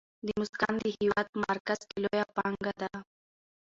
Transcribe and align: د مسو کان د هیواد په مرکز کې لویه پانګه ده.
د 0.25 0.27
مسو 0.39 0.55
کان 0.61 0.73
د 0.81 0.85
هیواد 0.97 1.25
په 1.31 1.37
مرکز 1.49 1.79
کې 1.89 1.97
لویه 2.03 2.25
پانګه 2.35 2.73
ده. 2.81 2.91